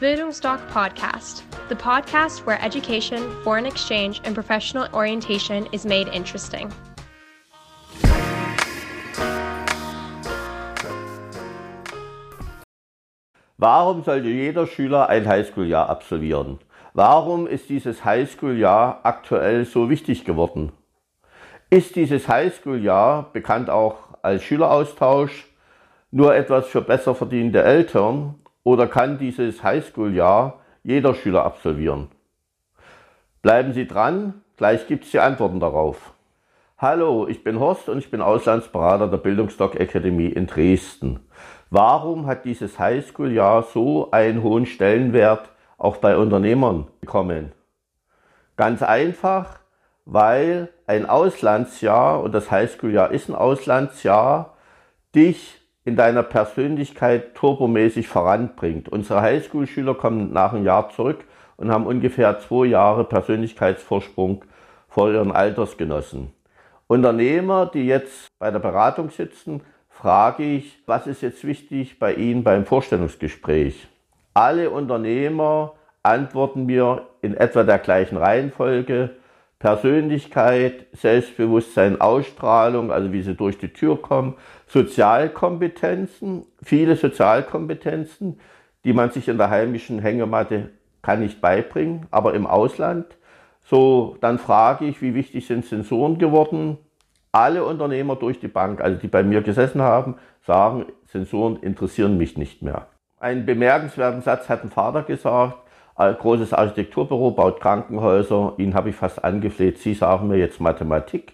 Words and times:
Bildungsdoc 0.00 0.60
Podcast, 0.68 1.42
the 1.68 1.74
podcast 1.74 2.46
where 2.46 2.62
education, 2.62 3.18
foreign 3.42 3.66
exchange, 3.66 4.20
and 4.22 4.32
professional 4.32 4.86
orientation 4.94 5.66
is 5.72 5.84
made 5.84 6.06
interesting. 6.14 6.72
Warum 13.56 14.04
sollte 14.04 14.28
jeder 14.28 14.68
Schüler 14.68 15.08
ein 15.08 15.26
Highschool-Jahr 15.26 15.88
absolvieren? 15.90 16.60
Warum 16.94 17.48
ist 17.48 17.68
dieses 17.68 18.04
Highschool-Jahr 18.04 19.00
aktuell 19.02 19.64
so 19.64 19.90
wichtig 19.90 20.24
geworden? 20.24 20.70
Ist 21.70 21.96
dieses 21.96 22.28
Highschool-Jahr, 22.28 23.32
bekannt 23.32 23.68
auch 23.68 23.96
als 24.22 24.44
Schüleraustausch, 24.44 25.48
nur 26.12 26.36
etwas 26.36 26.68
für 26.68 26.82
besser 26.82 27.16
verdiente 27.16 27.64
Eltern 27.64 28.36
oder 28.64 28.86
kann 28.86 29.18
dieses 29.18 29.62
Highschool-Jahr 29.62 30.60
jeder 30.82 31.14
Schüler 31.14 31.44
absolvieren? 31.44 32.08
Bleiben 33.42 33.72
Sie 33.72 33.86
dran, 33.86 34.42
gleich 34.56 34.86
gibt 34.86 35.04
es 35.04 35.10
die 35.10 35.20
Antworten 35.20 35.60
darauf. 35.60 36.12
Hallo, 36.76 37.26
ich 37.26 37.42
bin 37.42 37.58
Horst 37.58 37.88
und 37.88 37.98
ich 37.98 38.10
bin 38.10 38.20
Auslandsberater 38.20 39.08
der 39.08 39.18
Bildungsdoc 39.18 39.80
Akademie 39.80 40.28
in 40.28 40.46
Dresden. 40.46 41.20
Warum 41.70 42.26
hat 42.26 42.44
dieses 42.44 42.78
Highschool-Jahr 42.78 43.62
so 43.62 44.10
einen 44.10 44.42
hohen 44.42 44.64
Stellenwert 44.64 45.50
auch 45.76 45.96
bei 45.96 46.16
Unternehmern 46.16 46.86
bekommen? 47.00 47.52
Ganz 48.56 48.82
einfach, 48.82 49.58
weil 50.04 50.68
ein 50.86 51.06
Auslandsjahr, 51.06 52.22
und 52.22 52.32
das 52.32 52.50
Highschool-Jahr 52.50 53.10
ist 53.10 53.28
ein 53.28 53.34
Auslandsjahr, 53.34 54.56
dich 55.14 55.57
in 55.88 55.96
deiner 55.96 56.22
Persönlichkeit 56.22 57.34
turbomäßig 57.34 58.08
voranbringt. 58.08 58.90
Unsere 58.90 59.22
Highschool-Schüler 59.22 59.94
kommen 59.94 60.32
nach 60.32 60.52
einem 60.52 60.64
Jahr 60.64 60.90
zurück 60.90 61.24
und 61.56 61.72
haben 61.72 61.86
ungefähr 61.86 62.38
zwei 62.40 62.66
Jahre 62.66 63.04
Persönlichkeitsvorsprung 63.04 64.44
vor 64.88 65.10
ihren 65.10 65.32
Altersgenossen. 65.32 66.30
Unternehmer, 66.88 67.70
die 67.72 67.86
jetzt 67.86 68.28
bei 68.38 68.50
der 68.50 68.58
Beratung 68.58 69.08
sitzen, 69.08 69.62
frage 69.88 70.42
ich, 70.42 70.78
was 70.84 71.06
ist 71.06 71.22
jetzt 71.22 71.44
wichtig 71.44 71.98
bei 71.98 72.12
Ihnen 72.12 72.44
beim 72.44 72.66
Vorstellungsgespräch? 72.66 73.88
Alle 74.34 74.70
Unternehmer 74.70 75.72
antworten 76.02 76.66
mir 76.66 77.06
in 77.22 77.34
etwa 77.34 77.64
der 77.64 77.78
gleichen 77.78 78.18
Reihenfolge. 78.18 79.10
Persönlichkeit, 79.58 80.86
Selbstbewusstsein, 80.92 82.00
Ausstrahlung, 82.00 82.92
also 82.92 83.12
wie 83.12 83.22
sie 83.22 83.34
durch 83.34 83.58
die 83.58 83.72
Tür 83.72 84.00
kommen, 84.00 84.34
Sozialkompetenzen, 84.68 86.44
viele 86.62 86.94
Sozialkompetenzen, 86.94 88.38
die 88.84 88.92
man 88.92 89.10
sich 89.10 89.28
in 89.28 89.36
der 89.36 89.50
heimischen 89.50 89.98
Hängematte 89.98 90.70
kann 91.02 91.20
nicht 91.20 91.40
beibringen, 91.40 92.06
aber 92.10 92.34
im 92.34 92.46
Ausland. 92.46 93.06
So, 93.64 94.16
dann 94.20 94.38
frage 94.38 94.86
ich, 94.86 95.02
wie 95.02 95.14
wichtig 95.14 95.46
sind 95.46 95.64
Sensoren 95.64 96.18
geworden? 96.18 96.78
Alle 97.32 97.64
Unternehmer 97.64 98.16
durch 98.16 98.40
die 98.40 98.48
Bank, 98.48 98.80
also 98.80 98.98
die 98.98 99.08
bei 99.08 99.22
mir 99.22 99.42
gesessen 99.42 99.82
haben, 99.82 100.16
sagen, 100.46 100.86
Sensoren 101.06 101.56
interessieren 101.56 102.16
mich 102.16 102.38
nicht 102.38 102.62
mehr. 102.62 102.86
Einen 103.18 103.44
bemerkenswerten 103.44 104.22
Satz 104.22 104.48
hat 104.48 104.62
ein 104.62 104.70
Vater 104.70 105.02
gesagt, 105.02 105.58
großes 105.98 106.52
Architekturbüro 106.52 107.32
baut 107.32 107.60
Krankenhäuser. 107.60 108.54
Ihn 108.58 108.74
habe 108.74 108.90
ich 108.90 108.96
fast 108.96 109.24
angefleht, 109.24 109.78
Sie 109.78 109.94
sagen 109.94 110.28
mir 110.28 110.38
jetzt 110.38 110.60
Mathematik. 110.60 111.32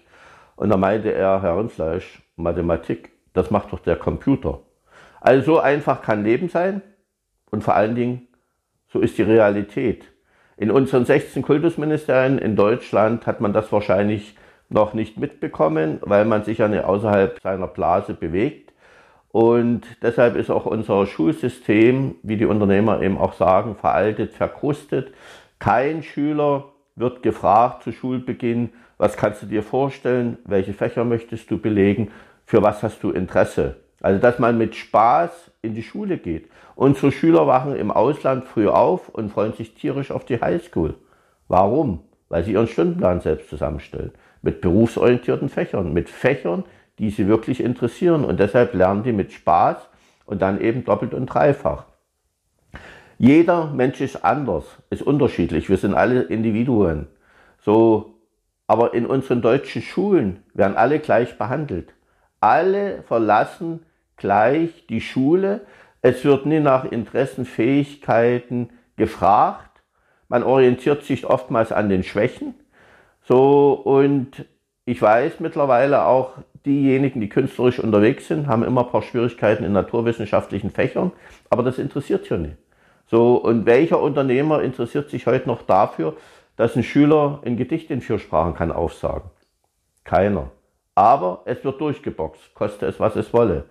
Und 0.55 0.69
da 0.69 0.77
meinte 0.77 1.11
er, 1.11 1.41
Herr 1.41 1.57
Rünfleisch, 1.57 2.23
Mathematik, 2.35 3.11
das 3.33 3.51
macht 3.51 3.71
doch 3.71 3.79
der 3.79 3.95
Computer. 3.95 4.61
Also 5.21 5.53
so 5.53 5.59
einfach 5.59 6.01
kann 6.01 6.23
Leben 6.23 6.49
sein 6.49 6.81
und 7.51 7.63
vor 7.63 7.75
allen 7.75 7.95
Dingen, 7.95 8.27
so 8.87 8.99
ist 8.99 9.17
die 9.17 9.23
Realität. 9.23 10.05
In 10.57 10.71
unseren 10.71 11.05
16 11.05 11.43
Kultusministerien 11.43 12.37
in 12.37 12.55
Deutschland 12.55 13.27
hat 13.27 13.41
man 13.41 13.51
das 13.51 13.71
wahrscheinlich 13.71 14.37
noch 14.69 14.93
nicht 14.93 15.17
mitbekommen, 15.17 15.99
weil 16.01 16.25
man 16.25 16.43
sich 16.43 16.59
ja 16.59 16.67
nicht 16.67 16.83
außerhalb 16.83 17.39
seiner 17.41 17.67
Blase 17.67 18.13
bewegt. 18.13 18.64
Und 19.35 19.81
deshalb 20.01 20.37
ist 20.37 20.49
auch 20.49 20.65
unser 20.65 21.05
Schulsystem, 21.05 22.15
wie 22.23 22.37
die 22.37 22.45
Unternehmer 22.45 23.01
eben 23.01 23.17
auch 23.17 23.33
sagen, 23.33 23.75
veraltet, 23.75 24.31
verkrustet. 24.31 25.11
Kein 25.59 26.03
Schüler 26.03 26.69
wird 26.95 27.21
gefragt 27.21 27.83
zu 27.83 27.91
Schulbeginn, 27.91 28.69
was 28.97 29.17
kannst 29.17 29.41
du 29.41 29.47
dir 29.47 29.61
vorstellen, 29.61 30.37
welche 30.45 30.71
Fächer 30.71 31.03
möchtest 31.03 31.51
du 31.51 31.57
belegen, 31.57 32.11
für 32.45 32.63
was 32.63 32.81
hast 32.81 33.03
du 33.03 33.11
Interesse. 33.11 33.75
Also 34.01 34.21
dass 34.21 34.39
man 34.39 34.57
mit 34.57 34.73
Spaß 34.73 35.51
in 35.61 35.73
die 35.73 35.83
Schule 35.83 36.17
geht. 36.17 36.49
Unsere 36.75 37.11
Schüler 37.11 37.45
wachen 37.45 37.75
im 37.75 37.91
Ausland 37.91 38.45
früh 38.45 38.69
auf 38.69 39.09
und 39.09 39.33
freuen 39.33 39.51
sich 39.51 39.75
tierisch 39.75 40.11
auf 40.11 40.23
die 40.23 40.39
Highschool. 40.39 40.93
Warum? 41.49 41.99
Weil 42.29 42.45
sie 42.45 42.53
ihren 42.53 42.67
Stundenplan 42.67 43.19
selbst 43.19 43.49
zusammenstellen. 43.49 44.13
Mit 44.41 44.61
berufsorientierten 44.61 45.49
Fächern, 45.49 45.91
mit 45.91 46.09
Fächern, 46.09 46.63
die 46.99 47.09
sie 47.09 47.27
wirklich 47.27 47.61
interessieren. 47.61 48.25
Und 48.25 48.39
deshalb 48.39 48.73
lernen 48.73 49.03
die 49.03 49.13
mit 49.13 49.31
Spaß 49.31 49.77
und 50.25 50.41
dann 50.41 50.61
eben 50.61 50.83
doppelt 50.85 51.13
und 51.13 51.27
dreifach. 51.27 51.85
Jeder 53.17 53.67
Mensch 53.67 54.01
ist 54.01 54.25
anders, 54.25 54.65
ist 54.89 55.01
unterschiedlich. 55.01 55.69
Wir 55.69 55.77
sind 55.77 55.93
alle 55.93 56.23
Individuen. 56.23 57.07
So, 57.61 58.15
aber 58.67 58.93
in 58.93 59.05
unseren 59.05 59.41
deutschen 59.41 59.81
Schulen 59.81 60.43
werden 60.53 60.75
alle 60.75 60.99
gleich 60.99 61.37
behandelt. 61.37 61.93
Alle 62.41 63.03
verlassen 63.03 63.85
gleich 64.17 64.85
die 64.87 65.01
Schule. 65.01 65.61
Es 66.01 66.23
wird 66.25 66.45
nie 66.45 66.59
nach 66.59 66.85
Interessen, 66.85 67.45
Fähigkeiten 67.45 68.69
gefragt. 68.97 69.81
Man 70.27 70.43
orientiert 70.43 71.03
sich 71.03 71.25
oftmals 71.25 71.71
an 71.71 71.89
den 71.89 72.03
Schwächen. 72.03 72.55
So, 73.21 73.73
und 73.73 74.45
ich 74.85 75.01
weiß 75.01 75.39
mittlerweile 75.39 76.05
auch, 76.05 76.33
diejenigen, 76.65 77.21
die 77.21 77.29
künstlerisch 77.29 77.79
unterwegs 77.79 78.27
sind, 78.27 78.47
haben 78.47 78.63
immer 78.63 78.85
ein 78.85 78.91
paar 78.91 79.01
Schwierigkeiten 79.01 79.63
in 79.63 79.71
naturwissenschaftlichen 79.71 80.71
Fächern, 80.71 81.11
aber 81.49 81.63
das 81.63 81.77
interessiert 81.77 82.29
ja 82.29 82.37
nicht. 82.37 82.57
So, 83.07 83.35
und 83.35 83.65
welcher 83.65 84.01
Unternehmer 84.01 84.61
interessiert 84.63 85.09
sich 85.09 85.27
heute 85.27 85.47
noch 85.47 85.61
dafür, 85.61 86.15
dass 86.55 86.75
ein 86.75 86.83
Schüler 86.83 87.41
ein 87.45 87.57
Gedicht 87.57 87.91
in 87.91 88.01
vier 88.01 88.17
Sprachen 88.17 88.55
kann 88.55 88.71
aufsagen? 88.71 89.29
Keiner. 90.03 90.51
Aber 90.95 91.41
es 91.45 91.63
wird 91.63 91.79
durchgeboxt, 91.81 92.53
koste 92.55 92.85
es, 92.85 92.99
was 92.99 93.15
es 93.15 93.33
wolle. 93.33 93.65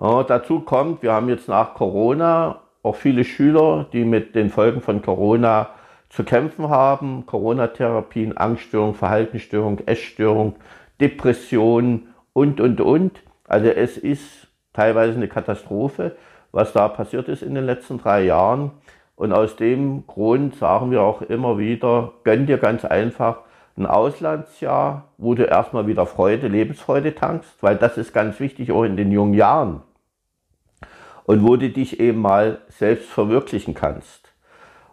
Ja, 0.00 0.22
dazu 0.24 0.60
kommt, 0.60 1.02
wir 1.02 1.12
haben 1.12 1.28
jetzt 1.28 1.48
nach 1.48 1.74
Corona 1.74 2.60
auch 2.82 2.96
viele 2.96 3.24
Schüler, 3.24 3.86
die 3.92 4.04
mit 4.04 4.34
den 4.34 4.50
Folgen 4.50 4.80
von 4.80 5.02
Corona 5.02 5.70
zu 6.08 6.24
kämpfen 6.24 6.68
haben. 6.68 7.24
Corona-Therapien, 7.26 8.36
Angststörung, 8.36 8.94
Verhaltensstörung, 8.94 9.80
Essstörung, 9.86 10.56
Depression 11.00 12.08
und, 12.32 12.60
und, 12.60 12.80
und. 12.80 13.20
Also 13.46 13.68
es 13.68 13.98
ist 13.98 14.48
teilweise 14.72 15.14
eine 15.14 15.28
Katastrophe, 15.28 16.16
was 16.52 16.72
da 16.72 16.88
passiert 16.88 17.28
ist 17.28 17.42
in 17.42 17.54
den 17.54 17.64
letzten 17.64 17.98
drei 17.98 18.22
Jahren. 18.22 18.72
Und 19.16 19.32
aus 19.32 19.56
dem 19.56 20.06
Grund 20.06 20.56
sagen 20.56 20.90
wir 20.90 21.02
auch 21.02 21.22
immer 21.22 21.58
wieder, 21.58 22.12
gönn 22.24 22.46
dir 22.46 22.58
ganz 22.58 22.84
einfach 22.84 23.40
ein 23.76 23.86
Auslandsjahr, 23.86 25.08
wo 25.18 25.34
du 25.34 25.44
erstmal 25.44 25.86
wieder 25.86 26.06
Freude, 26.06 26.48
Lebensfreude 26.48 27.14
tankst, 27.14 27.62
weil 27.62 27.76
das 27.76 27.98
ist 27.98 28.12
ganz 28.12 28.40
wichtig 28.40 28.72
auch 28.72 28.84
in 28.84 28.96
den 28.96 29.10
jungen 29.12 29.34
Jahren. 29.34 29.82
Und 31.24 31.46
wo 31.46 31.56
du 31.56 31.68
dich 31.70 32.00
eben 32.00 32.20
mal 32.20 32.58
selbst 32.68 33.08
verwirklichen 33.08 33.74
kannst. 33.74 34.32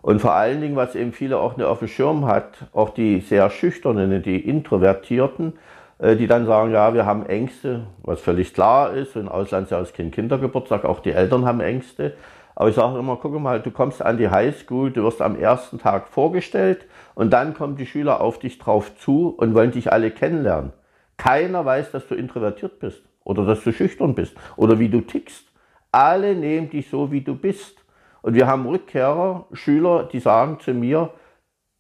Und 0.01 0.21
vor 0.21 0.33
allen 0.33 0.61
Dingen, 0.61 0.75
was 0.75 0.95
eben 0.95 1.11
viele 1.11 1.37
auch 1.37 1.57
nicht 1.57 1.65
auf 1.65 1.79
dem 1.79 1.87
Schirm 1.87 2.25
hat, 2.25 2.65
auch 2.73 2.91
die 2.91 3.21
sehr 3.21 3.49
schüchternen, 3.49 4.21
die 4.21 4.39
Introvertierten, 4.39 5.53
die 5.99 6.27
dann 6.27 6.45
sagen, 6.45 6.71
ja, 6.71 6.93
wir 6.93 7.05
haben 7.05 7.25
Ängste, 7.25 7.87
was 8.03 8.21
völlig 8.21 8.53
klar 8.53 8.93
ist. 8.93 9.15
Ein 9.15 9.27
Auslandsjahr 9.27 9.81
ist 9.81 9.95
kein 9.95 10.11
Kindergeburtstag, 10.11 10.85
auch 10.85 10.99
die 10.99 11.11
Eltern 11.11 11.45
haben 11.45 11.59
Ängste. 11.59 12.13
Aber 12.55 12.69
ich 12.69 12.75
sage 12.75 12.97
immer, 12.97 13.17
guck 13.17 13.39
mal, 13.39 13.61
du 13.61 13.69
kommst 13.69 14.01
an 14.01 14.17
die 14.17 14.29
Highschool, 14.29 14.91
du 14.91 15.03
wirst 15.03 15.21
am 15.21 15.38
ersten 15.38 15.77
Tag 15.77 16.07
vorgestellt 16.07 16.88
und 17.13 17.31
dann 17.31 17.53
kommen 17.53 17.75
die 17.75 17.85
Schüler 17.85 18.19
auf 18.19 18.39
dich 18.39 18.57
drauf 18.57 18.95
zu 18.97 19.29
und 19.29 19.53
wollen 19.53 19.71
dich 19.71 19.91
alle 19.91 20.09
kennenlernen. 20.09 20.73
Keiner 21.17 21.65
weiß, 21.65 21.91
dass 21.91 22.07
du 22.07 22.15
introvertiert 22.15 22.79
bist 22.79 23.03
oder 23.23 23.45
dass 23.45 23.63
du 23.63 23.71
schüchtern 23.71 24.15
bist 24.15 24.35
oder 24.55 24.79
wie 24.79 24.89
du 24.89 25.01
tickst. 25.01 25.45
Alle 25.91 26.35
nehmen 26.35 26.69
dich 26.69 26.89
so, 26.89 27.11
wie 27.11 27.21
du 27.21 27.35
bist. 27.35 27.83
Und 28.21 28.33
wir 28.33 28.47
haben 28.47 28.65
Rückkehrer, 28.65 29.45
Schüler, 29.53 30.09
die 30.11 30.19
sagen 30.19 30.59
zu 30.59 30.73
mir, 30.73 31.11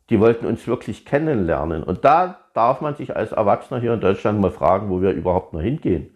die 0.09 0.19
wollten 0.19 0.45
uns 0.45 0.67
wirklich 0.67 1.05
kennenlernen. 1.05 1.83
Und 1.83 2.05
da 2.05 2.39
darf 2.53 2.81
man 2.81 2.95
sich 2.95 3.15
als 3.15 3.31
Erwachsener 3.31 3.79
hier 3.79 3.93
in 3.93 4.01
Deutschland 4.01 4.39
mal 4.39 4.51
fragen, 4.51 4.89
wo 4.89 5.01
wir 5.01 5.11
überhaupt 5.11 5.53
noch 5.53 5.61
hingehen. 5.61 6.15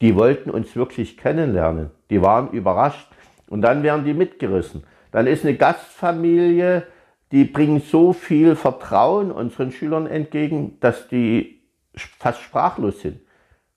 Die 0.00 0.14
wollten 0.16 0.50
uns 0.50 0.76
wirklich 0.76 1.16
kennenlernen. 1.16 1.90
Die 2.10 2.22
waren 2.22 2.50
überrascht. 2.50 3.08
Und 3.48 3.62
dann 3.62 3.82
werden 3.82 4.04
die 4.04 4.14
mitgerissen. 4.14 4.84
Dann 5.10 5.26
ist 5.26 5.44
eine 5.44 5.56
Gastfamilie, 5.56 6.86
die 7.32 7.44
bringt 7.44 7.84
so 7.84 8.12
viel 8.12 8.56
Vertrauen 8.56 9.30
unseren 9.30 9.72
Schülern 9.72 10.06
entgegen, 10.06 10.78
dass 10.80 11.08
die 11.08 11.62
fast 11.94 12.40
sprachlos 12.40 13.00
sind. 13.00 13.20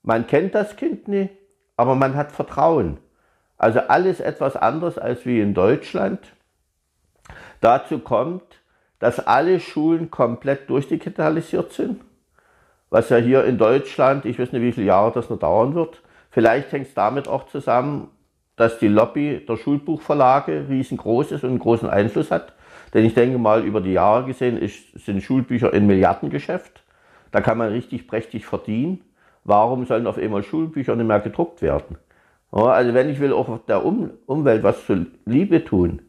Man 0.04 0.28
kennt 0.28 0.56
das 0.56 0.76
Kind 0.76 1.08
nicht, 1.08 1.34
aber 1.76 1.96
man 1.96 2.16
hat 2.16 2.32
Vertrauen. 2.32 2.98
Also 3.58 3.80
alles 3.80 4.20
etwas 4.20 4.56
anders 4.56 4.98
als 4.98 5.26
wie 5.26 5.42
in 5.42 5.54
Deutschland. 5.54 6.20
Dazu 7.60 8.00
kommt, 8.00 8.44
dass 9.00 9.26
alle 9.26 9.60
Schulen 9.60 10.10
komplett 10.10 10.70
durchdigitalisiert 10.70 11.74
sind, 11.74 12.02
was 12.90 13.10
ja 13.10 13.18
hier 13.18 13.44
in 13.46 13.58
Deutschland, 13.58 14.26
ich 14.26 14.40
weiß 14.40 14.52
nicht, 14.52 14.62
wie 14.62 14.72
viele 14.72 14.88
Jahre 14.88 15.12
das 15.12 15.30
noch 15.30 15.40
dauern 15.40 15.76
wird. 15.76 16.02
Vielleicht 16.32 16.72
hängt 16.72 16.88
es 16.88 16.94
damit 16.94 17.28
auch 17.28 17.48
zusammen, 17.48 18.10
dass 18.56 18.80
die 18.80 18.88
Lobby 18.88 19.46
der 19.48 19.58
Schulbuchverlage 19.58 20.66
riesengroß 20.70 21.32
ist 21.32 21.44
und 21.44 21.52
einen 21.52 21.60
großen 21.60 21.90
Einfluss 21.90 22.32
hat. 22.32 22.54
Denn 22.94 23.06
ich 23.06 23.14
denke 23.14 23.38
mal, 23.38 23.64
über 23.64 23.82
die 23.82 23.94
Jahre 23.94 24.26
gesehen 24.26 24.58
ist, 24.58 24.98
sind 25.06 25.22
Schulbücher 25.22 25.74
ein 25.74 25.86
Milliardengeschäft. 25.86 26.84
Da 27.32 27.42
kann 27.42 27.58
man 27.58 27.70
richtig 27.70 28.08
prächtig 28.08 28.46
verdienen. 28.46 29.02
Warum 29.44 29.86
sollen 29.86 30.08
auf 30.08 30.18
einmal 30.18 30.44
Schulbücher 30.44 30.96
nicht 30.96 31.08
mehr 31.08 31.20
gedruckt 31.20 31.62
werden? 31.62 31.98
Ja, 32.54 32.64
also 32.64 32.94
wenn 32.94 33.10
ich 33.10 33.20
will 33.20 33.34
auch 33.34 33.60
der 33.66 33.86
um 33.86 34.12
Umwelt 34.26 34.64
was 34.64 34.86
zur 34.86 35.06
Liebe 35.26 35.64
tun, 35.64 36.02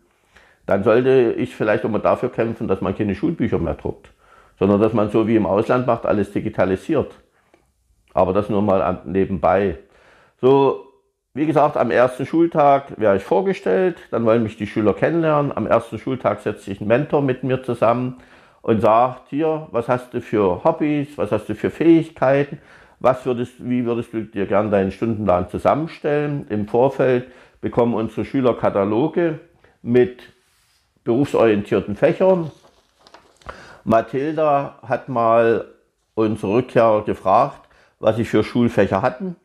dann 0.69 0.85
sollte 0.85 1.33
ich 1.39 1.57
vielleicht 1.57 1.87
auch 1.87 1.89
mal 1.89 1.99
dafür 1.99 2.29
kämpfen, 2.29 2.69
dass 2.69 2.83
man 2.83 2.95
keine 2.95 3.15
Schulbücher 3.15 3.59
mehr 3.59 3.73
druckt, 3.73 4.13
sondern 4.59 4.79
dass 4.79 4.93
man 4.93 5.09
so 5.09 5.27
wie 5.27 5.35
im 5.35 5.47
Ausland 5.47 5.87
macht, 5.87 6.05
alles 6.05 6.31
digitalisiert. 6.31 7.11
Aber 8.13 8.35
das 8.35 8.51
nur 8.51 8.61
mal 8.61 9.01
nebenbei. 9.07 9.79
So, 10.43 10.85
wie 11.33 11.47
gesagt, 11.47 11.79
am 11.79 11.91
ersten 11.91 12.27
Schultag 12.27 13.01
werde 13.01 13.17
ich 13.17 13.23
vorgestellt, 13.23 13.97
dann 14.11 14.27
wollen 14.27 14.43
mich 14.43 14.59
die 14.59 14.67
Schüler 14.67 14.93
kennenlernen. 14.93 15.57
Am 15.57 15.67
ersten 15.67 15.99
Schultag 15.99 16.41
setzt 16.41 16.65
sich 16.65 16.83
ein 16.83 16.87
Mentor 16.87 17.23
mit 17.23 17.45
mir 17.45 17.63
zusammen 17.63 18.19
und 18.61 18.83
sagt, 18.83 19.31
hier, 19.31 19.69
was 19.71 19.89
hast 19.89 20.13
du 20.13 20.21
für 20.21 20.65
Hobbys, 20.65 21.17
was 21.17 21.33
hast 21.33 21.49
du 21.49 21.55
für 21.55 21.71
Fähigkeiten, 21.71 22.59
was 23.01 23.25
würdest, 23.25 23.55
wie 23.67 23.87
würdest 23.87 24.13
du 24.13 24.21
dir 24.23 24.45
gern 24.45 24.71
deinen 24.71 24.91
Stundenplan 24.91 25.49
zusammenstellen. 25.49 26.47
Im 26.51 26.69
Vorfeld 26.69 27.29
bekommen 27.63 27.95
unsere 27.95 28.27
Schüler 28.27 28.53
Kataloge 28.53 29.41
mit 29.81 30.35
berufsorientierten 31.09 31.97
Fächern. 31.97 32.51
Mathilda 33.85 34.79
hat 34.87 35.09
mal 35.09 35.65
unsere 36.15 36.53
Rückkehrer 36.53 37.03
gefragt, 37.07 37.67
was 37.99 38.17
sie 38.17 38.27
für 38.27 38.45
Schulfächer 38.45 39.01
hatten. 39.01 39.37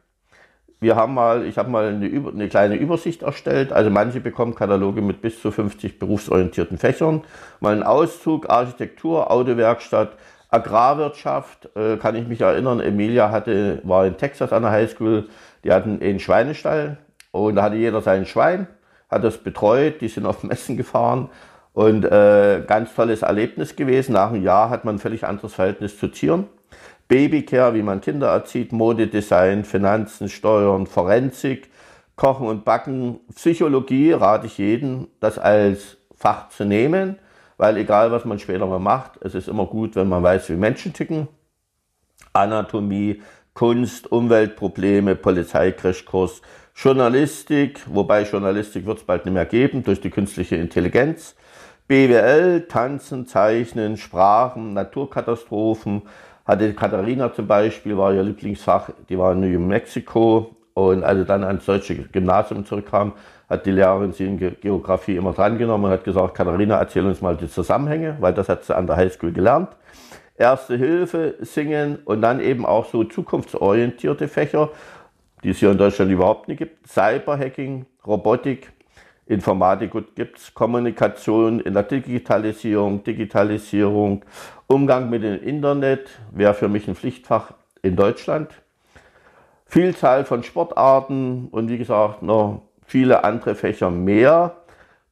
Wir 0.82 0.98
haben 0.98 1.14
mal, 1.14 1.46
ich 1.46 1.58
habe 1.58 1.70
mal 1.70 1.88
eine, 1.88 2.06
eine, 2.06 2.50
kleine 2.50 2.76
Übersicht 2.76 3.22
erstellt. 3.22 3.72
Also 3.72 3.90
manche 3.90 4.20
bekommen 4.20 4.56
Kataloge 4.56 5.02
mit 5.02 5.22
bis 5.22 5.42
zu 5.42 5.52
50 5.52 6.00
berufsorientierten 6.00 6.78
Fächern. 6.78 7.22
Mal 7.62 7.72
einen 7.72 7.84
Auszug, 7.84 8.50
Architektur, 8.50 9.32
Autowerkstatt, 9.32 10.18
Agrarwirtschaft. 10.50 11.70
Äh, 11.78 11.96
kann 11.96 12.18
ich 12.18 12.28
mich 12.28 12.42
erinnern, 12.42 12.82
Emilia 12.82 13.32
hatte, 13.32 13.80
war 13.84 14.06
in 14.06 14.18
Texas 14.18 14.52
an 14.52 14.64
der 14.64 14.72
Highschool. 14.72 15.30
Die 15.64 15.72
hatten 15.72 16.02
einen 16.02 16.20
Schweinestall 16.20 16.98
und 17.32 17.56
da 17.56 17.64
hatte 17.64 17.78
jeder 17.78 18.02
sein 18.02 18.26
Schwein, 18.26 18.68
hat 19.10 19.24
das 19.24 19.38
betreut. 19.38 20.02
Die 20.02 20.10
sind 20.10 20.26
auf 20.26 20.44
Messen 20.44 20.76
gefahren 20.76 21.30
und 21.74 22.06
äh, 22.06 22.64
ganz 22.66 22.94
tolles 22.94 23.24
Erlebnis 23.24 23.76
gewesen. 23.76 24.14
Nach 24.14 24.32
einem 24.32 24.44
Jahr 24.44 24.70
hat 24.70 24.86
man 24.86 24.96
ein 24.96 25.00
völlig 25.00 25.26
anderes 25.26 25.56
Verhältnis 25.56 25.98
zu 25.98 26.08
Tieren. 26.08 26.46
Babycare, 27.08 27.74
wie 27.74 27.84
man 27.84 28.02
Kinder 28.02 28.30
erzieht, 28.30 28.72
Modedesign, 28.72 29.66
Finanzen, 29.66 30.30
Steuern, 30.30 30.88
Forensik, 30.88 31.70
Kochen 32.16 32.48
und 32.48 32.64
Backen, 32.64 33.20
Psychologie 33.36 34.12
rate 34.14 34.48
ich 34.48 34.58
jedem, 34.58 35.08
das 35.20 35.38
als 35.38 35.98
Fach 36.16 36.50
zu 36.50 36.64
nehmen, 36.64 37.18
weil 37.58 37.78
egal 37.78 38.12
was 38.12 38.24
man 38.24 38.40
später 38.40 38.66
mal 38.66 38.80
macht, 38.80 39.14
es 39.22 39.36
ist 39.36 39.48
immer 39.48 39.66
gut, 39.66 39.96
wenn 39.96 40.08
man 40.08 40.24
weiß, 40.24 40.50
wie 40.50 40.56
Menschen 40.56 40.94
ticken. 40.94 41.28
Anatomie, 42.32 43.22
Kunst, 43.54 44.12
Umweltprobleme, 44.12 45.16
Polizeicrashkurs, 45.16 46.42
Journalistik, 46.76 47.82
wobei 47.88 48.24
Journalistik 48.24 48.86
wird 48.86 49.00
es 49.00 49.04
bald 49.04 49.26
nicht 49.26 49.34
mehr 49.34 49.46
geben 49.46 49.84
durch 49.84 50.02
die 50.02 50.10
künstliche 50.10 50.56
Intelligenz, 50.56 51.36
BWL, 51.88 52.68
Tanzen, 52.68 53.28
Zeichnen, 53.28 53.98
Sprachen, 53.98 54.74
Naturkatastrophen, 54.74 56.04
hatte 56.46 56.74
Katharina 56.74 57.34
zum 57.34 57.48
Beispiel, 57.48 57.98
war 57.98 58.14
ihr 58.14 58.24
Lieblingsfach, 58.24 58.90
die 59.10 59.18
war 59.18 59.34
in 59.34 59.42
New 59.42 59.60
Mexico 59.60 60.56
und 60.74 61.04
als 61.04 61.20
sie 61.20 61.26
dann 61.26 61.44
ans 61.44 61.66
deutsche 61.66 61.96
Gymnasium 61.96 62.66
zurückkam, 62.66 63.14
hat 63.50 63.66
die 63.66 63.72
Lehrerin 63.72 64.12
sie 64.12 64.26
in 64.26 64.38
Geografie 64.38 65.16
immer 65.16 65.34
drangenommen 65.34 65.86
und 65.86 65.92
hat 65.92 66.04
gesagt, 66.04 66.36
Katharina, 66.36 66.80
erzähl 66.80 67.06
uns 67.06 67.22
mal 67.22 67.38
die 67.38 67.50
Zusammenhänge, 67.50 68.18
weil 68.20 68.34
das 68.34 68.50
hat 68.50 68.64
sie 68.64 68.76
an 68.76 68.88
der 68.88 68.96
Highschool 68.96 69.32
gelernt. 69.32 69.70
Erste 70.36 70.76
Hilfe, 70.76 71.36
Singen 71.42 72.00
und 72.06 72.22
dann 72.22 72.40
eben 72.40 72.66
auch 72.66 72.86
so 72.86 73.04
zukunftsorientierte 73.04 74.28
Fächer, 74.28 74.70
die 75.44 75.50
es 75.50 75.58
hier 75.58 75.70
in 75.70 75.78
Deutschland 75.78 76.12
überhaupt 76.12 76.48
nicht 76.48 76.58
gibt. 76.58 76.88
Cyberhacking, 76.88 77.86
Robotik, 78.08 78.72
Informatik 79.26 79.92
gibt 80.16 80.38
es, 80.38 80.54
Kommunikation 80.54 81.60
in 81.62 81.74
der 81.74 81.84
Digitalisierung, 81.84 83.04
Digitalisierung, 83.04 84.24
Umgang 84.68 85.10
mit 85.10 85.24
dem 85.24 85.42
Internet 85.42 86.10
wäre 86.32 86.54
für 86.54 86.68
mich 86.68 86.88
ein 86.88 86.96
Pflichtfach 86.96 87.54
in 87.82 87.96
Deutschland. 87.96 88.50
Vielzahl 89.66 90.26
von 90.26 90.44
Sportarten 90.44 91.48
und 91.52 91.70
wie 91.70 91.78
gesagt 91.78 92.22
noch 92.22 92.62
viele 92.86 93.24
andere 93.24 93.56
Fächer 93.56 93.90
mehr. 93.90 94.58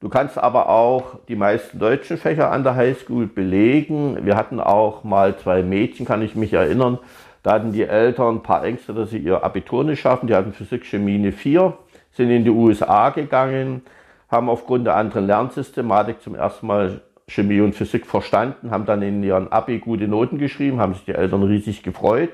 Du 0.02 0.10
kannst 0.10 0.38
aber 0.38 0.70
auch 0.70 1.20
die 1.28 1.36
meisten 1.36 1.80
deutschen 1.80 2.18
Fächer 2.18 2.52
an 2.52 2.64
der 2.64 2.76
Highschool 2.76 3.28
belegen. 3.28 4.26
Wir 4.26 4.36
hatten 4.36 4.60
auch 4.60 5.04
mal 5.04 5.38
zwei 5.38 5.64
Mädchen, 5.64 6.06
kann 6.06 6.22
ich 6.22 6.36
mich 6.36 6.54
erinnern. 6.54 7.00
Da 7.44 7.54
hatten 7.54 7.72
die 7.72 7.84
Eltern 7.84 8.36
ein 8.36 8.44
paar 8.44 8.64
Ängste, 8.64 8.94
dass 8.94 9.12
sie 9.12 9.20
ihr 9.20 9.44
Abitur 9.44 9.84
nicht 9.84 10.00
schaffen. 10.00 10.28
Die 10.28 10.36
hatten 10.36 10.54
Physik, 10.54 10.86
Chemie 10.86 11.16
eine 11.16 11.32
4, 11.32 11.78
sind 12.12 12.30
in 12.30 12.44
die 12.44 12.50
USA 12.50 13.10
gegangen, 13.10 13.84
haben 14.32 14.50
aufgrund 14.50 14.88
der 14.88 14.96
anderen 14.96 15.28
Lernsystematik 15.28 16.22
zum 16.22 16.36
ersten 16.36 16.66
Mal 16.66 17.02
Chemie 17.28 17.62
und 17.62 17.76
Physik 17.76 18.08
verstanden, 18.08 18.72
haben 18.72 18.86
dann 18.86 19.02
in 19.02 19.22
ihren 19.24 19.52
Abi 19.52 19.80
gute 19.80 20.08
Noten 20.08 20.38
geschrieben, 20.38 20.80
haben 20.80 20.94
sich 20.94 21.06
die 21.06 21.14
Eltern 21.14 21.44
riesig 21.44 21.84
gefreut. 21.84 22.32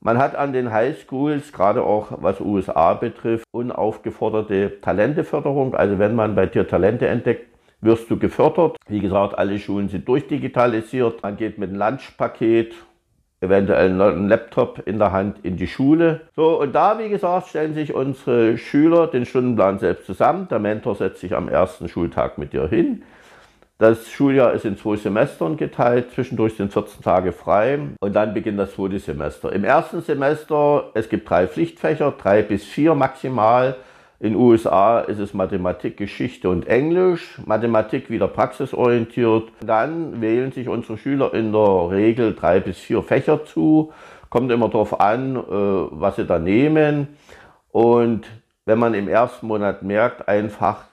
Man 0.00 0.18
hat 0.18 0.36
an 0.36 0.52
den 0.52 0.72
Highschools, 0.72 1.52
gerade 1.52 1.82
auch 1.82 2.08
was 2.20 2.40
USA 2.40 2.94
betrifft, 2.94 3.44
unaufgeforderte 3.50 4.80
Talenteförderung. 4.80 5.74
Also 5.74 5.98
wenn 5.98 6.14
man 6.14 6.34
bei 6.34 6.46
dir 6.46 6.68
Talente 6.68 7.08
entdeckt, 7.08 7.46
wirst 7.80 8.10
du 8.10 8.18
gefördert. 8.18 8.76
Wie 8.88 9.00
gesagt, 9.00 9.36
alle 9.38 9.58
Schulen 9.58 9.88
sind 9.88 10.06
durchdigitalisiert. 10.06 11.22
Man 11.22 11.36
geht 11.36 11.58
mit 11.58 11.70
einem 11.70 11.78
Lunchpaket, 11.78 12.74
eventuell 13.46 14.00
einen 14.00 14.28
Laptop 14.28 14.82
in 14.86 14.98
der 14.98 15.12
Hand 15.12 15.38
in 15.42 15.56
die 15.56 15.66
Schule. 15.66 16.20
So, 16.36 16.60
und 16.60 16.74
da, 16.74 16.98
wie 16.98 17.08
gesagt, 17.08 17.48
stellen 17.48 17.74
sich 17.74 17.94
unsere 17.94 18.58
Schüler 18.58 19.06
den 19.06 19.26
Stundenplan 19.26 19.78
selbst 19.78 20.06
zusammen. 20.06 20.48
Der 20.50 20.58
Mentor 20.58 20.94
setzt 20.94 21.20
sich 21.20 21.34
am 21.34 21.48
ersten 21.48 21.88
Schultag 21.88 22.38
mit 22.38 22.52
dir 22.52 22.68
hin. 22.68 23.02
Das 23.78 24.10
Schuljahr 24.10 24.54
ist 24.54 24.64
in 24.64 24.78
zwei 24.78 24.96
Semestern 24.96 25.58
geteilt, 25.58 26.10
zwischendurch 26.14 26.56
sind 26.56 26.72
14 26.72 27.02
Tage 27.02 27.32
frei 27.32 27.78
und 28.00 28.16
dann 28.16 28.32
beginnt 28.32 28.58
das 28.58 28.74
zweite 28.74 28.98
Semester. 28.98 29.52
Im 29.52 29.64
ersten 29.64 30.00
Semester, 30.00 30.92
es 30.94 31.10
gibt 31.10 31.28
drei 31.28 31.46
Pflichtfächer, 31.46 32.14
drei 32.16 32.40
bis 32.40 32.64
vier 32.64 32.94
maximal. 32.94 33.76
In 34.18 34.32
den 34.32 34.40
USA 34.40 35.00
ist 35.00 35.18
es 35.18 35.34
Mathematik, 35.34 35.98
Geschichte 35.98 36.48
und 36.48 36.66
Englisch. 36.66 37.38
Mathematik 37.44 38.08
wieder 38.08 38.28
praxisorientiert. 38.28 39.52
Dann 39.60 40.22
wählen 40.22 40.52
sich 40.52 40.68
unsere 40.68 40.96
Schüler 40.96 41.34
in 41.34 41.52
der 41.52 41.90
Regel 41.90 42.34
drei 42.34 42.60
bis 42.60 42.78
vier 42.78 43.02
Fächer 43.02 43.44
zu. 43.44 43.92
Kommt 44.30 44.50
immer 44.50 44.68
darauf 44.68 45.00
an, 45.00 45.36
äh, 45.36 45.40
was 45.50 46.16
sie 46.16 46.24
da 46.24 46.38
nehmen. 46.38 47.08
Und 47.72 48.26
wenn 48.64 48.78
man 48.78 48.94
im 48.94 49.06
ersten 49.06 49.48
Monat 49.48 49.82
merkt, 49.82 50.28
ein 50.28 50.48
Fach, 50.48 50.84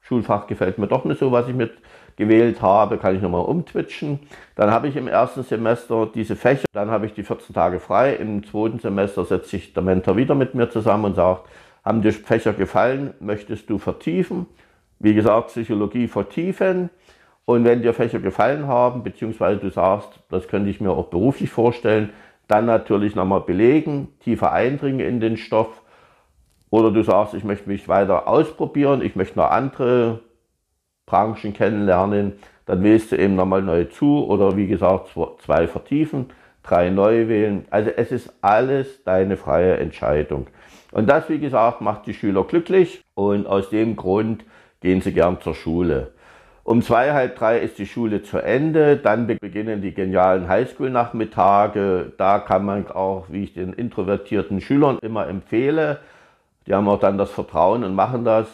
Schulfach 0.00 0.46
gefällt 0.46 0.78
mir 0.78 0.86
doch 0.86 1.04
nicht 1.04 1.18
so, 1.18 1.32
was 1.32 1.48
ich 1.48 1.54
mit 1.54 1.72
gewählt 2.14 2.62
habe, 2.62 2.98
kann 2.98 3.16
ich 3.16 3.22
nochmal 3.22 3.44
umtwitchen. 3.44 4.20
Dann 4.54 4.70
habe 4.70 4.88
ich 4.88 4.96
im 4.96 5.08
ersten 5.08 5.42
Semester 5.42 6.08
diese 6.12 6.36
Fächer, 6.36 6.64
dann 6.72 6.90
habe 6.90 7.06
ich 7.06 7.14
die 7.14 7.22
14 7.22 7.54
Tage 7.54 7.80
frei. 7.80 8.14
Im 8.14 8.44
zweiten 8.44 8.78
Semester 8.78 9.24
setzt 9.24 9.50
sich 9.50 9.72
der 9.72 9.82
Mentor 9.82 10.16
wieder 10.16 10.34
mit 10.34 10.54
mir 10.54 10.70
zusammen 10.70 11.06
und 11.06 11.14
sagt, 11.16 11.48
haben 11.84 12.02
dir 12.02 12.12
Fächer 12.12 12.52
gefallen, 12.52 13.14
möchtest 13.20 13.70
du 13.70 13.78
vertiefen? 13.78 14.46
Wie 14.98 15.14
gesagt, 15.14 15.48
Psychologie 15.48 16.08
vertiefen. 16.08 16.90
Und 17.44 17.64
wenn 17.64 17.82
dir 17.82 17.94
Fächer 17.94 18.18
gefallen 18.18 18.66
haben, 18.66 19.02
beziehungsweise 19.02 19.60
du 19.60 19.70
sagst, 19.70 20.20
das 20.28 20.48
könnte 20.48 20.68
ich 20.70 20.80
mir 20.80 20.90
auch 20.90 21.06
beruflich 21.06 21.50
vorstellen, 21.50 22.10
dann 22.46 22.66
natürlich 22.66 23.14
nochmal 23.14 23.40
belegen, 23.42 24.08
tiefer 24.20 24.52
eindringen 24.52 25.00
in 25.00 25.20
den 25.20 25.36
Stoff. 25.36 25.82
Oder 26.70 26.90
du 26.90 27.02
sagst, 27.02 27.34
ich 27.34 27.44
möchte 27.44 27.68
mich 27.68 27.88
weiter 27.88 28.28
ausprobieren, 28.28 29.00
ich 29.02 29.16
möchte 29.16 29.38
noch 29.38 29.50
andere 29.50 30.20
Branchen 31.06 31.54
kennenlernen, 31.54 32.34
dann 32.66 32.82
wählst 32.82 33.12
du 33.12 33.16
eben 33.16 33.34
nochmal 33.34 33.62
neu 33.62 33.84
zu 33.84 34.26
oder 34.26 34.56
wie 34.56 34.66
gesagt 34.66 35.16
zwei 35.38 35.66
vertiefen, 35.66 36.26
drei 36.62 36.90
neu 36.90 37.28
wählen. 37.28 37.64
Also 37.70 37.90
es 37.96 38.12
ist 38.12 38.30
alles 38.42 39.04
deine 39.04 39.38
freie 39.38 39.78
Entscheidung. 39.78 40.48
Und 40.92 41.08
das, 41.08 41.28
wie 41.28 41.38
gesagt, 41.38 41.80
macht 41.80 42.06
die 42.06 42.14
Schüler 42.14 42.44
glücklich 42.44 43.02
und 43.14 43.46
aus 43.46 43.70
dem 43.70 43.96
Grund 43.96 44.44
gehen 44.80 45.00
sie 45.00 45.12
gern 45.12 45.40
zur 45.40 45.54
Schule. 45.54 46.12
Um 46.64 46.82
zwei, 46.82 47.12
halb 47.12 47.36
drei 47.36 47.58
ist 47.58 47.78
die 47.78 47.86
Schule 47.86 48.22
zu 48.22 48.38
Ende, 48.38 48.96
dann 48.96 49.26
beginnen 49.26 49.80
die 49.80 49.94
genialen 49.94 50.48
Highschool-Nachmittage. 50.48 52.12
Da 52.18 52.38
kann 52.40 52.64
man 52.64 52.90
auch, 52.90 53.26
wie 53.30 53.44
ich 53.44 53.54
den 53.54 53.72
introvertierten 53.72 54.60
Schülern 54.60 54.98
immer 55.00 55.26
empfehle, 55.28 56.00
die 56.66 56.74
haben 56.74 56.88
auch 56.88 57.00
dann 57.00 57.16
das 57.16 57.30
Vertrauen 57.30 57.84
und 57.84 57.94
machen 57.94 58.24
das, 58.24 58.46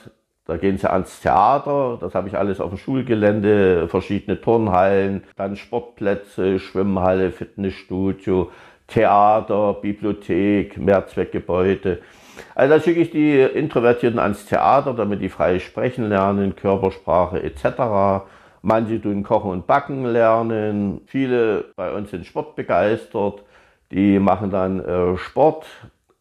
Da 0.46 0.58
gehen 0.58 0.76
sie 0.76 0.90
ans 0.90 1.20
Theater, 1.22 1.96
das 1.98 2.14
habe 2.14 2.28
ich 2.28 2.36
alles 2.36 2.60
auf 2.60 2.68
dem 2.68 2.76
Schulgelände, 2.76 3.88
verschiedene 3.88 4.38
Turnhallen, 4.38 5.24
dann 5.36 5.56
Sportplätze, 5.56 6.58
Schwimmhalle, 6.58 7.32
Fitnessstudio, 7.32 8.50
Theater, 8.86 9.74
Bibliothek, 9.80 10.76
Mehrzweckgebäude. 10.76 12.00
Also 12.54 12.74
da 12.74 12.80
schicke 12.80 13.00
ich 13.00 13.10
die 13.10 13.40
Introvertierten 13.40 14.18
ans 14.18 14.46
Theater, 14.46 14.94
damit 14.94 15.20
die 15.20 15.28
frei 15.28 15.58
sprechen 15.58 16.08
lernen, 16.08 16.56
Körpersprache 16.56 17.42
etc. 17.42 18.24
Manche 18.62 19.00
tun 19.00 19.22
Kochen 19.22 19.50
und 19.50 19.66
Backen 19.66 20.04
lernen. 20.06 21.02
Viele 21.06 21.66
bei 21.76 21.92
uns 21.92 22.10
sind 22.10 22.26
sportbegeistert. 22.26 23.42
Die 23.90 24.18
machen 24.18 24.50
dann 24.50 24.84
äh, 24.84 25.16
Sport. 25.16 25.66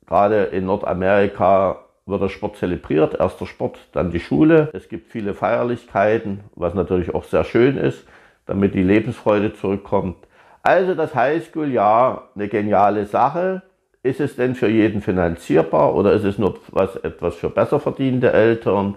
Gerade 0.06 0.44
in 0.46 0.66
Nordamerika 0.66 1.80
wird 2.06 2.22
der 2.22 2.30
Sport 2.30 2.58
zelebriert. 2.58 3.16
Erster 3.16 3.46
Sport, 3.46 3.80
dann 3.94 4.12
die 4.12 4.20
Schule. 4.20 4.70
Es 4.74 4.90
gibt 4.90 5.12
viele 5.12 5.34
Feierlichkeiten, 5.34 6.42
was 6.56 6.74
natürlich 6.74 7.16
auch 7.16 7.24
sehr 7.24 7.44
schön 7.46 7.78
ist, 7.78 8.06
damit 8.46 8.74
die 8.76 8.84
Lebensfreude 8.84 9.54
zurückkommt. 9.54 10.18
Also 10.62 10.96
das 10.96 11.16
Highschool, 11.16 11.72
ja, 11.72 12.24
eine 12.36 12.48
geniale 12.48 13.06
Sache. 13.06 13.64
Ist 14.06 14.20
es 14.20 14.36
denn 14.36 14.54
für 14.54 14.68
jeden 14.68 15.02
finanzierbar 15.02 15.96
oder 15.96 16.12
ist 16.12 16.26
es 16.26 16.38
nur 16.38 16.60
was, 16.72 16.98
etwas 16.98 17.36
für 17.36 17.50
besser 17.50 17.80
verdiente 17.80 18.34
Eltern? 18.34 18.96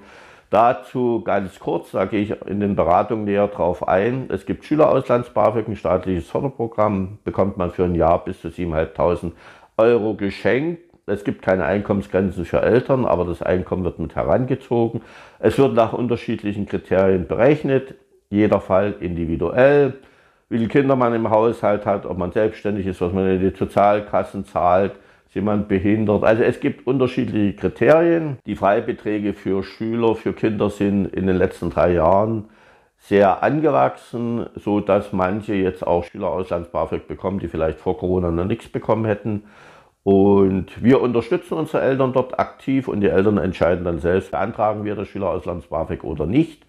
Dazu 0.50 1.22
ganz 1.22 1.60
kurz, 1.60 1.92
da 1.92 2.06
gehe 2.06 2.22
ich 2.22 2.34
in 2.46 2.58
den 2.58 2.75
Beratungen 2.75 3.25
näher 3.25 3.46
drauf 3.46 3.86
ein. 3.86 4.28
Es 4.30 4.46
gibt 4.46 4.64
Schülerauslands-BAföG, 4.64 5.68
ein 5.68 5.76
staatliches 5.76 6.28
Förderprogramm, 6.28 7.18
bekommt 7.22 7.56
man 7.56 7.70
für 7.70 7.84
ein 7.84 7.94
Jahr 7.94 8.25
bis 8.25 8.40
zu 8.40 8.48
7.500 8.48 9.30
Euro 9.76 10.14
geschenkt. 10.14 10.82
Es 11.06 11.22
gibt 11.22 11.42
keine 11.42 11.66
Einkommensgrenzen 11.66 12.44
für 12.44 12.62
Eltern, 12.62 13.04
aber 13.04 13.25
das 13.25 13.42
Einkommen 13.42 13.84
wird 13.84 14.00
mit 14.00 14.16
herangezogen. 14.16 15.02
Es 15.38 15.56
wird 15.56 15.75
nach 15.75 15.92
unterschiedlichen 15.92 16.66
Kriterien 16.66 17.28
berechnet, 17.28 17.94
jeder 18.28 18.60
Fall 18.60 18.96
individuell, 18.98 19.94
wie 20.48 20.58
viele 20.58 20.68
Kinder 20.68 20.96
man 20.96 21.14
im 21.14 21.30
Haushalt 21.30 21.86
hat, 21.86 22.06
ob 22.06 22.18
man 22.18 22.32
selbstständig 22.32 22.86
ist, 22.86 23.00
was 23.00 23.12
man 23.12 23.28
in 23.28 23.40
die 23.40 23.56
Sozialkassen 23.56 24.44
zahlt, 24.44 24.92
jemand 25.36 25.68
behindert. 25.68 26.24
Also 26.24 26.42
es 26.42 26.60
gibt 26.60 26.86
unterschiedliche 26.86 27.54
Kriterien. 27.54 28.38
Die 28.46 28.56
Freibeträge 28.56 29.34
für 29.34 29.62
Schüler, 29.62 30.14
für 30.14 30.32
Kinder 30.32 30.70
sind 30.70 31.06
in 31.06 31.26
den 31.26 31.36
letzten 31.36 31.70
drei 31.70 31.92
Jahren 31.92 32.48
sehr 32.98 33.42
angewachsen, 33.42 34.46
so 34.56 34.80
dass 34.80 35.12
manche 35.12 35.54
jetzt 35.54 35.86
auch 35.86 36.04
Schülerauslands-BAföG 36.04 37.06
bekommen, 37.06 37.38
die 37.38 37.48
vielleicht 37.48 37.78
vor 37.78 37.98
Corona 37.98 38.30
noch 38.30 38.46
nichts 38.46 38.68
bekommen 38.68 39.04
hätten. 39.04 39.44
Und 40.02 40.82
wir 40.82 41.02
unterstützen 41.02 41.54
unsere 41.54 41.82
Eltern 41.82 42.12
dort 42.12 42.38
aktiv 42.38 42.88
und 42.88 43.00
die 43.00 43.08
Eltern 43.08 43.38
entscheiden 43.38 43.84
dann 43.84 43.98
selbst, 43.98 44.30
beantragen 44.30 44.84
wir 44.84 44.94
das 44.94 45.08
Schülerauslands-BAföG 45.08 46.04
oder 46.04 46.26
nicht. 46.26 46.64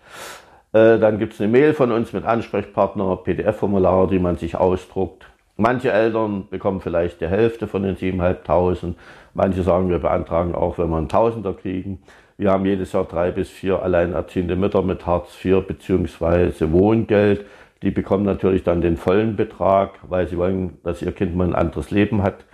Äh, 0.74 1.00
dann 1.00 1.20
gibt 1.20 1.34
es 1.34 1.42
eine 1.42 1.52
Mail 1.52 1.74
von 1.74 1.92
uns 1.92 2.14
mit 2.14 2.26
Ansprechpartner, 2.26 3.18
PDF-Formular, 3.18 4.08
die 4.08 4.20
man 4.20 4.38
sich 4.38 4.56
ausdruckt. 4.56 5.26
Manche 5.56 5.92
Eltern 5.92 6.48
bekommen 6.50 6.82
vielleicht 6.82 7.20
die 7.22 7.28
Hälfte 7.28 7.68
von 7.68 7.84
den 7.84 7.96
7.500. 7.96 8.94
Manche 9.34 9.64
sagen, 9.64 9.90
wir 9.90 10.00
beantragen 10.00 10.54
auch, 10.54 10.78
wenn 10.78 10.90
wir 10.90 10.98
einen 10.98 11.10
Tausender 11.10 11.54
kriegen. 11.54 12.00
Wir 12.38 12.52
haben 12.52 12.66
jedes 12.66 12.92
Jahr 12.92 13.06
drei 13.06 13.32
bis 13.32 13.50
vier 13.50 13.82
alleinerziehende 13.82 14.56
Mütter 14.56 14.84
mit 14.84 15.08
Hartz 15.08 15.44
IV 15.44 15.66
bzw. 15.68 16.72
Wohngeld. 16.72 17.46
Die 17.82 17.90
bekommen 17.90 18.26
natürlich 18.26 18.64
dann 18.64 18.82
den 18.82 18.98
vollen 18.98 19.36
Betrag, 19.36 20.00
weil 20.08 20.28
sie 20.28 20.38
wollen, 20.38 20.78
dass 20.84 21.02
ihr 21.02 21.12
Kind 21.12 21.36
mal 21.36 21.48
ein 21.48 21.56
anderes 21.56 21.90
Leben 21.90 22.22
hat. 22.22 22.46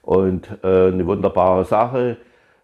Und 0.00 0.48
äh, 0.62 0.88
eine 0.88 1.06
wunderbare 1.06 1.66
Sache. 1.66 2.16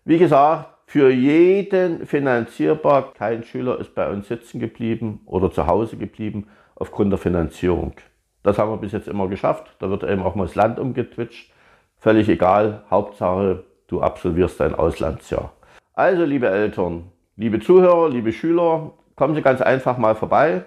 Wie 0.06 0.16
gesagt, 0.16 0.74
für 0.87 1.11
jeden 1.11 2.07
finanzierbar. 2.07 3.12
Kein 3.14 3.45
Schüler 3.45 3.81
ist 3.81 3.95
bei 3.95 4.11
uns 4.11 4.29
sitzen 4.29 4.61
geblieben 4.61 5.21
oder 5.26 5.50
zu 5.50 5.67
Hause 5.67 5.97
geblieben 5.97 6.49
aufgrund 6.75 7.12
der 7.12 7.19
Finanzierung. 7.19 7.95
Das 8.43 8.59
haben 8.59 8.71
wir 8.71 8.76
bis 8.76 8.93
jetzt 8.93 9.09
immer 9.09 9.29
geschafft. 9.29 9.75
Da 9.79 9.91
wird 9.91 10.05
eben 10.05 10.23
auch 10.23 10.35
mal 10.35 10.47
das 10.47 10.55
Land 10.55 10.79
umgetwitscht. 10.79 11.50
Völlig 11.99 12.29
egal. 12.29 12.83
Hauptsache, 12.91 13.64
du 13.88 14.03
absolvierst 14.03 14.61
dein 14.61 14.75
Auslandsjahr. 14.75 15.53
Also, 15.95 16.25
liebe 16.25 16.49
Eltern, 16.49 17.05
liebe 17.37 17.61
Zuhörer, 17.61 18.11
liebe 18.11 18.33
Schüler, 18.33 18.93
kommen 19.17 19.35
Sie 19.35 19.43
ganz 19.43 19.62
einfach 19.62 19.97
mal 19.97 20.14
vorbei. 20.14 20.64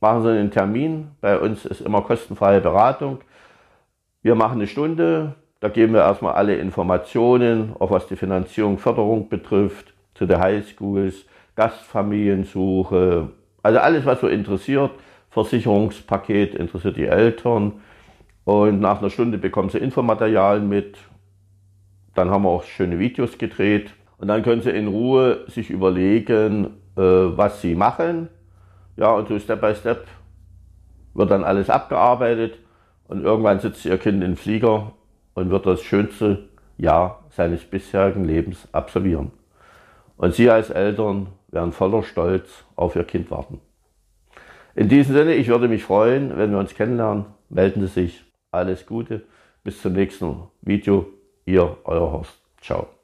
Machen 0.00 0.22
Sie 0.22 0.28
einen 0.28 0.50
Termin. 0.50 1.12
Bei 1.22 1.38
uns 1.38 1.64
ist 1.64 1.80
immer 1.80 2.02
kostenfreie 2.02 2.60
Beratung. 2.60 3.20
Wir 4.22 4.34
machen 4.34 4.58
eine 4.58 4.66
Stunde. 4.66 5.34
Da 5.60 5.68
geben 5.68 5.94
wir 5.94 6.00
erstmal 6.00 6.34
alle 6.34 6.56
Informationen, 6.56 7.74
auch 7.78 7.90
was 7.90 8.06
die 8.06 8.16
Finanzierung, 8.16 8.78
Förderung 8.78 9.28
betrifft, 9.28 9.94
zu 10.14 10.26
den 10.26 10.38
Highschools, 10.38 11.24
Gastfamiliensuche, 11.54 13.30
also 13.66 13.80
alles, 13.80 14.06
was 14.06 14.20
so 14.20 14.28
interessiert. 14.28 14.92
Versicherungspaket 15.30 16.54
interessiert 16.54 16.96
die 16.96 17.06
Eltern. 17.06 17.80
Und 18.44 18.78
nach 18.78 19.00
einer 19.00 19.10
Stunde 19.10 19.38
bekommen 19.38 19.70
sie 19.70 19.78
Infomaterialien 19.78 20.68
mit. 20.68 20.98
Dann 22.14 22.30
haben 22.30 22.44
wir 22.44 22.50
auch 22.50 22.62
schöne 22.62 23.00
Videos 23.00 23.38
gedreht. 23.38 23.92
Und 24.18 24.28
dann 24.28 24.44
können 24.44 24.62
sie 24.62 24.70
in 24.70 24.86
Ruhe 24.86 25.44
sich 25.48 25.68
überlegen, 25.70 26.76
äh, 26.96 27.00
was 27.00 27.60
sie 27.60 27.74
machen. 27.74 28.28
Ja, 28.96 29.12
und 29.14 29.26
so 29.26 29.36
Step 29.36 29.60
by 29.60 29.74
Step 29.74 30.06
wird 31.14 31.32
dann 31.32 31.42
alles 31.42 31.68
abgearbeitet. 31.68 32.58
Und 33.08 33.24
irgendwann 33.24 33.58
sitzt 33.58 33.84
ihr 33.84 33.98
Kind 33.98 34.22
im 34.22 34.36
Flieger 34.36 34.92
und 35.36 35.50
wird 35.50 35.66
das 35.66 35.82
schönste 35.82 36.48
Jahr 36.78 37.24
seines 37.30 37.64
bisherigen 37.64 38.24
Lebens 38.24 38.66
absolvieren. 38.72 39.30
Und 40.16 40.34
Sie 40.34 40.50
als 40.50 40.70
Eltern 40.70 41.28
werden 41.48 41.72
voller 41.72 42.02
Stolz 42.02 42.64
auf 42.74 42.96
Ihr 42.96 43.04
Kind 43.04 43.30
warten. 43.30 43.60
In 44.74 44.88
diesem 44.88 45.14
Sinne, 45.14 45.34
ich 45.34 45.48
würde 45.48 45.68
mich 45.68 45.84
freuen, 45.84 46.36
wenn 46.36 46.50
wir 46.50 46.58
uns 46.58 46.74
kennenlernen. 46.74 47.26
Melden 47.48 47.80
Sie 47.82 47.92
sich. 47.92 48.24
Alles 48.50 48.86
Gute. 48.86 49.22
Bis 49.62 49.80
zum 49.80 49.92
nächsten 49.92 50.44
Video. 50.62 51.06
Ihr, 51.44 51.76
euer 51.84 52.12
Horst. 52.12 52.38
Ciao. 52.60 52.95